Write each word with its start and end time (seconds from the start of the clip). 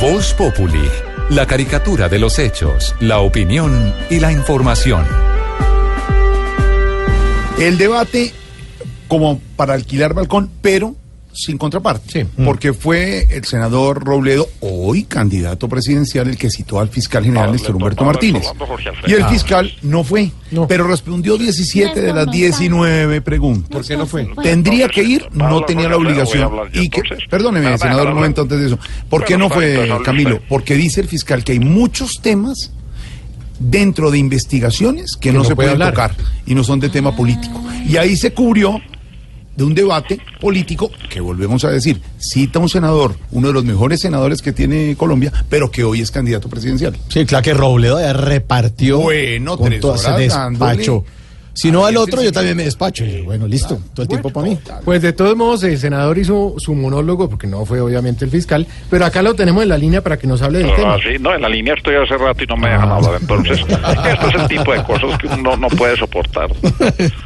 Voz 0.00 0.34
Populi, 0.34 0.90
la 1.30 1.46
caricatura 1.46 2.10
de 2.10 2.18
los 2.18 2.38
hechos, 2.38 2.94
la 3.00 3.20
opinión 3.20 3.94
y 4.10 4.20
la 4.20 4.30
información. 4.30 5.06
El 7.58 7.78
debate 7.78 8.34
como 9.08 9.40
para 9.56 9.72
alquilar 9.72 10.12
balcón, 10.12 10.50
pero 10.60 10.94
sin 11.32 11.56
contraparte. 11.56 12.26
Porque 12.44 12.74
fue 12.74 13.26
el 13.30 13.44
senador 13.44 14.04
Robledo, 14.04 14.48
hoy 14.86 15.04
candidato 15.04 15.68
presidencial, 15.68 16.28
el 16.28 16.36
que 16.36 16.50
citó 16.50 16.80
al 16.80 16.88
fiscal 16.88 17.24
general 17.24 17.52
Néstor 17.52 17.76
Humberto 17.76 18.04
Martínez. 18.04 18.46
Y 19.06 19.12
el 19.12 19.24
fiscal 19.26 19.72
no 19.82 20.04
fue, 20.04 20.30
pero 20.68 20.86
respondió 20.86 21.36
17 21.36 22.00
de 22.00 22.12
las 22.12 22.30
19 22.30 23.20
preguntas. 23.20 23.70
¿Por 23.70 23.84
qué 23.84 23.96
no 23.96 24.06
fue? 24.06 24.28
Tendría 24.42 24.88
que 24.88 25.02
ir, 25.02 25.28
no 25.32 25.62
tenía 25.64 25.88
la 25.88 25.96
obligación. 25.96 26.50
Y 26.72 26.88
que, 26.88 27.02
perdóneme, 27.28 27.76
senador, 27.78 28.08
un 28.08 28.14
momento 28.14 28.42
antes 28.42 28.58
de 28.58 28.66
eso. 28.66 28.78
¿Por 29.08 29.24
qué 29.24 29.36
no 29.36 29.50
fue, 29.50 29.90
Camilo? 30.04 30.40
Porque 30.48 30.74
dice 30.74 31.00
el 31.00 31.08
fiscal 31.08 31.44
que 31.44 31.52
hay 31.52 31.60
muchos 31.60 32.20
temas 32.22 32.72
dentro 33.58 34.10
de 34.10 34.18
investigaciones 34.18 35.16
que, 35.16 35.32
no, 35.32 35.44
se 35.44 35.56
pueden 35.56 35.78
tocar 35.78 36.14
y 36.46 36.54
no 36.54 36.62
son 36.62 36.80
de 36.80 36.88
tema 36.88 37.14
político. 37.14 37.62
Y 37.88 37.96
ahí 37.96 38.16
se 38.16 38.32
cubrió 38.32 38.80
de 39.56 39.64
un 39.64 39.74
debate 39.74 40.20
político 40.40 40.90
que 41.10 41.20
volvemos 41.20 41.64
a 41.64 41.70
decir, 41.70 42.00
cita 42.18 42.58
un 42.58 42.68
senador, 42.68 43.16
uno 43.32 43.48
de 43.48 43.54
los 43.54 43.64
mejores 43.64 44.00
senadores 44.00 44.42
que 44.42 44.52
tiene 44.52 44.94
Colombia, 44.96 45.32
pero 45.48 45.70
que 45.70 45.82
hoy 45.84 46.00
es 46.02 46.10
candidato 46.10 46.48
presidencial. 46.48 46.96
Sí, 47.08 47.24
claro 47.24 47.42
que 47.42 47.54
Robledo 47.54 47.98
ya 48.00 48.12
repartió 48.12 48.98
Bueno, 49.00 49.56
con 49.56 49.68
tres 49.68 49.80
todo 49.80 49.94
ese 49.94 50.06
horas 50.06 50.18
despacho. 50.18 50.42
dándole. 50.60 51.02
Si 51.56 51.70
no 51.72 51.86
Ahí 51.86 51.94
al 51.94 51.96
otro, 51.96 52.22
yo 52.22 52.30
también 52.32 52.56
me 52.56 52.64
despacho. 52.64 53.04
Y 53.04 53.22
bueno, 53.22 53.46
listo, 53.48 53.80
todo 53.94 54.02
el 54.02 54.08
tiempo 54.08 54.30
para 54.30 54.46
mí. 54.46 54.58
Pues 54.84 55.00
de 55.00 55.12
todos 55.14 55.34
modos, 55.36 55.64
el 55.64 55.78
senador 55.78 56.18
hizo 56.18 56.54
su 56.58 56.74
monólogo, 56.74 57.30
porque 57.30 57.46
no 57.46 57.64
fue 57.64 57.80
obviamente 57.80 58.24
el 58.26 58.30
fiscal, 58.30 58.66
pero 58.90 59.06
acá 59.06 59.22
lo 59.22 59.34
tenemos 59.34 59.62
en 59.62 59.70
la 59.70 59.78
línea 59.78 60.02
para 60.02 60.18
que 60.18 60.26
nos 60.26 60.42
hable 60.42 60.58
del 60.58 60.74
tema. 60.74 60.94
Ah, 60.94 60.98
sí, 61.02 61.16
no, 61.18 61.34
en 61.34 61.40
la 61.40 61.48
línea 61.48 61.74
estoy 61.74 61.94
hace 61.94 62.16
rato 62.18 62.44
y 62.44 62.46
no 62.46 62.56
me 62.58 62.68
dejan 62.68 62.90
hablar. 62.90 63.18
Entonces, 63.20 63.58
esto 63.60 64.28
es 64.28 64.34
el 64.34 64.48
tipo 64.48 64.72
de 64.72 64.82
cosas 64.84 65.18
que 65.18 65.26
uno 65.28 65.56
no 65.56 65.68
puede 65.68 65.96
soportar. 65.96 66.50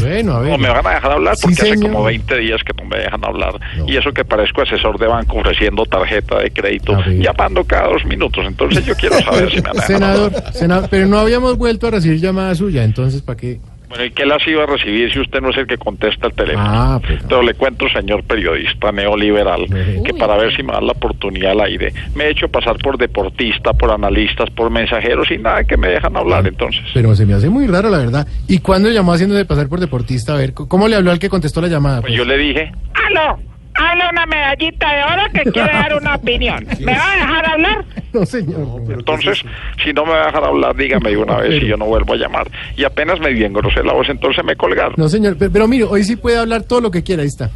Bueno, 0.00 0.34
a 0.34 0.40
ver. 0.40 0.50
No 0.50 0.58
me 0.58 0.68
van 0.68 0.86
a 0.86 0.90
dejar 0.94 1.12
hablar 1.12 1.36
Sí, 1.36 1.42
porque 1.42 1.72
hace 1.72 1.80
como 1.80 2.04
20 2.04 2.36
días 2.38 2.60
que 2.64 2.72
no 2.74 2.88
me 2.88 2.98
dejan 2.98 3.24
hablar. 3.24 3.54
No. 3.76 3.88
Y 3.88 3.96
eso 3.96 4.12
que 4.12 4.24
parezco 4.24 4.62
asesor 4.62 4.98
de 4.98 5.06
banco 5.06 5.38
ofreciendo 5.38 5.84
tarjeta 5.84 6.38
de 6.38 6.50
crédito, 6.50 6.96
llamando 7.18 7.64
cada 7.64 7.88
dos 7.88 8.04
minutos. 8.04 8.44
Entonces, 8.46 8.84
yo 8.84 8.94
quiero 8.94 9.18
saber 9.20 9.50
si 9.50 9.60
me 9.60 9.68
han 9.68 9.74
dejado 9.76 9.86
Senador, 9.86 10.34
hablar. 10.36 10.52
senador, 10.54 10.88
pero 10.90 11.06
no 11.06 11.18
habíamos 11.18 11.56
vuelto 11.56 11.86
a 11.86 11.90
recibir 11.92 12.20
llamada 12.20 12.54
suya, 12.54 12.84
entonces 12.84 13.22
¿para 13.22 13.36
qué? 13.36 13.60
Bueno, 13.94 14.06
¿y 14.06 14.10
qué 14.10 14.26
las 14.26 14.44
iba 14.48 14.64
a 14.64 14.66
recibir 14.66 15.12
si 15.12 15.20
usted 15.20 15.40
no 15.40 15.50
es 15.50 15.56
el 15.56 15.68
que 15.68 15.78
contesta 15.78 16.26
el 16.26 16.34
teléfono? 16.34 16.66
Ah, 16.68 17.00
pero- 17.06 17.22
Pero 17.28 17.42
le 17.42 17.54
cuento, 17.54 17.88
señor 17.88 18.24
periodista 18.24 18.90
neoliberal, 18.90 19.62
Uy. 19.62 20.02
que 20.04 20.12
para 20.14 20.36
ver 20.36 20.54
si 20.56 20.64
me 20.64 20.72
dan 20.72 20.86
la 20.86 20.92
oportunidad 20.92 21.52
al 21.52 21.60
aire, 21.60 21.92
me 22.16 22.24
he 22.24 22.30
hecho 22.30 22.48
pasar 22.48 22.76
por 22.78 22.98
deportista, 22.98 23.72
por 23.72 23.92
analistas, 23.92 24.50
por 24.50 24.68
mensajeros 24.70 25.30
y 25.30 25.38
nada 25.38 25.62
que 25.62 25.76
me 25.76 25.88
dejan 25.88 26.16
hablar 26.16 26.44
entonces. 26.46 26.82
Pero 26.92 27.14
se 27.14 27.24
me 27.24 27.34
hace 27.34 27.48
muy 27.48 27.68
raro, 27.68 27.88
la 27.88 27.98
verdad. 27.98 28.26
¿Y 28.48 28.58
cuándo 28.58 28.90
llamó 28.90 29.12
haciendo 29.12 29.36
de 29.36 29.44
pasar 29.44 29.68
por 29.68 29.78
deportista? 29.78 30.34
A 30.34 30.38
ver, 30.38 30.54
¿cómo 30.54 30.88
le 30.88 30.96
habló 30.96 31.12
al 31.12 31.20
que 31.20 31.28
contestó 31.28 31.60
la 31.60 31.68
llamada? 31.68 32.00
Pues 32.00 32.14
pues? 32.14 32.16
yo 32.18 32.24
le 32.24 32.36
dije, 32.36 32.72
Aló, 32.94 33.38
habla 33.74 34.10
una 34.10 34.26
medallita 34.26 34.92
de 34.94 35.02
oro 35.04 35.22
que 35.32 35.50
quiere 35.50 35.72
dar 35.72 35.94
una 35.96 36.14
opinión. 36.16 36.66
¿Me 36.80 36.92
va 36.92 37.12
a 37.12 37.16
dejar 37.16 37.46
hablar? 37.50 37.84
No, 38.12 38.24
señor. 38.26 38.82
entonces, 38.90 39.42
si 39.82 39.92
no 39.92 40.04
me 40.06 40.12
va 40.12 40.22
a 40.22 40.26
dejar 40.26 40.44
hablar, 40.44 40.76
dígame 40.76 41.10
de 41.10 41.16
una 41.16 41.36
vez 41.38 41.62
y 41.62 41.66
yo 41.66 41.76
no 41.76 41.86
vuelvo 41.86 42.14
a 42.14 42.16
llamar. 42.16 42.48
Y 42.76 42.84
apenas 42.84 43.18
me 43.20 43.30
dio 43.30 43.46
engrosé 43.46 43.82
la 43.82 43.92
voz, 43.92 44.08
entonces 44.08 44.44
me 44.44 44.54
colgaron. 44.56 44.94
No, 44.96 45.08
señor, 45.08 45.36
pero, 45.38 45.50
pero 45.52 45.68
mire, 45.68 45.84
hoy 45.84 46.04
sí 46.04 46.16
puede 46.16 46.38
hablar 46.38 46.62
todo 46.62 46.80
lo 46.80 46.90
que 46.90 47.02
quiera, 47.02 47.22
ahí 47.22 47.28
está. 47.28 47.50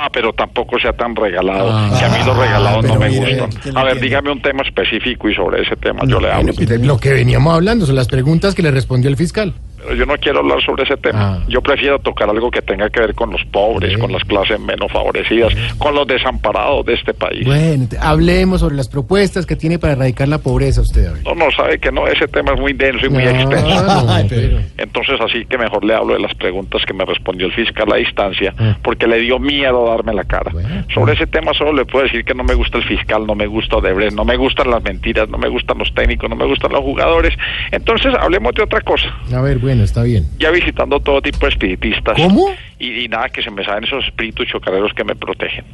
Ah, 0.00 0.08
pero 0.12 0.32
tampoco 0.32 0.78
sea 0.78 0.92
tan 0.92 1.14
regalado, 1.16 1.70
Ah, 1.72 1.90
que 1.98 2.04
a 2.04 2.08
mí 2.08 2.24
los 2.24 2.36
regalados 2.36 2.84
no 2.84 2.88
pero 2.88 3.00
me 3.00 3.08
mire, 3.08 3.40
gustan. 3.40 3.74
no 3.74 3.80
A 3.80 3.82
ver, 3.84 3.92
entiendo. 3.94 4.00
dígame 4.04 4.30
un 4.32 4.42
tema 4.42 4.62
específico 4.62 5.28
y 5.28 5.34
sobre 5.34 5.62
ese 5.62 5.74
tema 5.76 6.02
yo 6.06 6.20
le 6.20 6.30
hablo. 6.30 6.52
Lo 6.82 6.98
que 6.98 7.12
veníamos 7.12 7.52
hablando, 7.54 7.84
son 7.84 7.96
las 7.96 8.06
preguntas 8.06 8.54
que 8.54 8.62
le 8.62 8.70
respondió 8.70 9.10
el 9.10 9.16
fiscal. 9.16 9.54
Pero 9.78 9.94
yo 9.94 10.06
no 10.06 10.16
quiero 10.16 10.40
hablar 10.40 10.62
sobre 10.64 10.82
ese 10.84 10.96
tema. 10.96 11.38
Ah. 11.38 11.44
Yo 11.48 11.60
prefiero 11.62 11.98
tocar 11.98 12.28
algo 12.28 12.50
que 12.50 12.60
tenga 12.62 12.90
que 12.90 13.00
ver 13.00 13.14
con 13.14 13.30
los 13.30 13.42
pobres, 13.46 13.90
Bien. 13.90 14.00
con 14.00 14.12
las 14.12 14.22
clases 14.24 14.58
menos 14.60 14.90
favorecidas, 14.92 15.52
con 15.78 15.94
los 15.94 16.06
desamparados 16.06 16.84
de 16.86 16.94
este 16.94 17.14
país. 17.14 17.46
Bueno, 17.46 17.86
hablemos 18.00 18.60
sobre 18.60 18.74
las 18.76 18.88
propuestas 18.88 19.46
que 19.46 19.56
tiene 19.56 19.78
para 19.78 19.94
erradicar 19.94 20.28
la 20.28 20.38
pobreza 20.38 20.80
usted. 20.80 21.12
ver. 21.12 21.22
No, 21.24 21.34
no, 21.34 21.50
sabe 21.52 21.78
que 21.78 21.90
no, 21.92 22.06
ese 22.06 22.26
tema 22.28 22.52
es 22.54 22.60
muy 22.60 22.72
denso 22.72 23.06
y 23.06 23.08
muy 23.08 23.24
No, 23.24 23.30
extenso. 23.30 23.82
no, 23.84 24.10
Ay, 24.12 24.26
pero- 24.28 24.58
Entonces 24.76 25.20
así 25.20 25.44
que 25.46 25.56
mejor 25.58 25.84
le 25.84 25.94
hablo 25.94 26.14
de 26.14 26.20
las 26.20 26.34
preguntas 26.34 26.82
que 26.86 26.92
me 26.94 27.04
respondió 27.04 27.46
el 27.46 27.52
fiscal 27.52 27.86
a 27.92 27.96
distancia, 27.96 28.54
Ah. 28.58 28.76
porque 28.82 29.06
le 29.06 29.20
dio 29.20 29.38
miedo 29.38 29.86
darme 29.88 30.12
la 30.14 30.24
cara. 30.24 30.50
Bueno. 30.52 30.68
Sobre 30.92 31.12
ese 31.14 31.26
tema 31.26 31.52
solo 31.54 31.72
le 31.72 31.84
puedo 31.84 32.04
decir 32.04 32.24
que 32.24 32.34
no 32.34 32.42
me 32.44 32.54
gusta 32.54 32.78
el 32.78 32.84
fiscal, 32.84 33.26
no 33.26 33.34
me 33.34 33.46
gusta 33.46 33.76
Odebrecht, 33.76 34.14
no 34.14 34.24
me 34.24 34.36
gustan 34.36 34.70
las 34.70 34.82
mentiras, 34.82 35.28
no 35.28 35.38
me 35.38 35.48
gustan 35.48 35.78
los 35.78 35.92
técnicos, 35.94 36.28
no 36.28 36.36
me 36.36 36.46
gustan 36.46 36.72
los 36.72 36.80
jugadores. 36.80 37.34
Entonces 37.70 38.12
hablemos 38.18 38.54
de 38.54 38.62
otra 38.62 38.80
cosa. 38.80 39.06
A 39.34 39.40
ver, 39.40 39.58
bueno, 39.58 39.67
está 39.80 40.02
bien. 40.02 40.26
Ya 40.38 40.50
visitando 40.50 41.00
todo 41.00 41.20
tipo 41.22 41.46
de 41.46 41.48
espiritistas. 41.52 42.14
¿Cómo? 42.16 42.46
Y, 42.78 43.04
y 43.04 43.08
nada, 43.08 43.28
que 43.28 43.42
se 43.42 43.50
me 43.50 43.64
saben 43.64 43.84
esos 43.84 44.04
espíritus 44.04 44.46
chocarreros 44.48 44.92
que 44.94 45.04
me 45.04 45.14
protegen. 45.14 45.64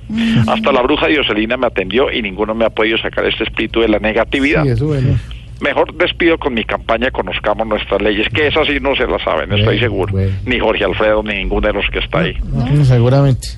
Hasta 0.48 0.72
la 0.72 0.82
bruja 0.82 1.06
Dioselina 1.06 1.56
me 1.56 1.66
atendió 1.66 2.10
y 2.12 2.22
ninguno 2.22 2.54
me 2.54 2.64
ha 2.64 2.70
podido 2.70 2.98
sacar 2.98 3.24
este 3.26 3.44
espíritu 3.44 3.80
de 3.80 3.88
la 3.88 3.98
negatividad. 3.98 4.62
Sí, 4.64 4.70
eso 4.70 4.86
bueno. 4.86 5.18
Mejor 5.60 5.94
despido 5.94 6.36
con 6.36 6.52
mi 6.52 6.64
campaña 6.64 7.10
Conozcamos 7.10 7.66
Nuestras 7.66 8.02
Leyes, 8.02 8.28
que 8.34 8.48
esas 8.48 8.66
sí 8.66 8.78
no 8.80 8.94
se 8.96 9.06
las 9.06 9.22
saben, 9.22 9.52
estoy 9.52 9.78
seguro. 9.78 10.12
bueno. 10.12 10.32
Ni 10.44 10.58
Jorge 10.58 10.84
Alfredo, 10.84 11.22
ni 11.22 11.34
ninguno 11.34 11.68
de 11.68 11.72
los 11.74 11.88
que 11.90 12.00
está 12.00 12.20
ahí. 12.20 12.36
No, 12.52 12.84
seguramente. 12.84 13.48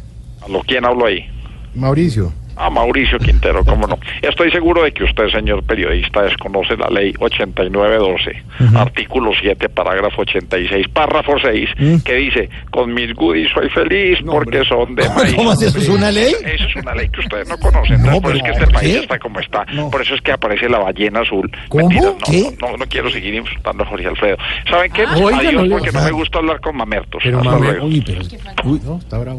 ¿A 0.47 0.49
lo 0.49 0.61
quién 0.61 0.85
hablo 0.85 1.07
ahí? 1.07 1.27
Mauricio. 1.75 2.33
A 2.57 2.71
Mauricio 2.71 3.19
Quintero, 3.19 3.65
cómo 3.65 3.87
no. 3.87 3.99
Estoy 4.23 4.51
seguro 4.51 4.83
de 4.83 4.93
que 4.93 5.05
usted, 5.05 5.29
señor 5.29 5.63
periodista, 5.65 6.23
desconoce 6.23 6.77
la 6.77 6.89
ley 6.89 7.13
8912, 7.19 8.43
artículo 8.77 9.31
7, 9.41 9.69
parágrafo 9.69 10.23
86, 10.23 10.89
párrafo 10.89 11.35
6, 11.41 11.71
que 12.05 12.15
dice, 12.15 12.49
con 12.71 12.93
mis 12.95 13.15
goodies 13.15 13.51
soy 13.53 13.69
feliz 13.71 14.19
porque 14.25 14.65
son 14.65 14.95
de 14.95 15.09
maíz. 15.17 15.35
¿Cómo 15.35 15.51
así? 15.51 15.67
¿Eso 15.67 15.79
es 15.79 15.89
una 15.89 16.11
ley? 16.11 16.35
Eso 16.45 16.65
es 16.67 16.77
una 16.77 16.95
ley 16.95 17.09
que 17.11 17.21
ustedes 17.21 17.49
no 17.49 17.59
conocen. 17.59 18.03
No. 18.03 18.21
Por 18.21 18.35
eso 18.35 18.45
es 18.47 18.53
que 18.53 18.63
este 18.63 18.73
país 18.73 18.93
¿qué? 18.95 18.99
está 19.01 19.19
como 19.19 19.41
está. 19.41 19.65
No. 19.73 19.91
Por 19.91 20.01
eso 20.03 20.15
es 20.15 20.21
que 20.23 20.33
aparece 20.33 20.69
la 20.69 20.79
ballena 20.79 21.21
azul. 21.21 21.51
¿Cómo? 21.69 21.89
Mentiras, 21.89 22.15
no, 22.15 22.19
¿Qué? 22.25 22.57
No, 22.61 22.71
no, 22.71 22.77
no 22.79 22.87
quiero 22.87 23.11
seguir 23.11 23.35
insultando 23.35 23.83
a 23.85 23.87
Jorge 23.87 24.07
Alfredo. 24.07 24.37
¿Saben 24.71 24.93
qué? 24.93 25.05
Oiga, 25.23 25.39
Adiós, 25.39 25.69
porque 25.69 25.93
no 25.93 26.03
me 26.03 26.11
gusta 26.13 26.39
hablar 26.39 26.61
con 26.61 26.77
mamertos. 26.77 27.21
Pero 27.23 27.39
Hasta 27.39 27.51
mame- 27.51 27.67
luego. 27.73 27.87
Uy, 27.87 28.03
pero... 28.05 28.21
Uy, 28.65 28.81
No, 28.85 28.97
está 28.99 29.19
bravo. 29.19 29.35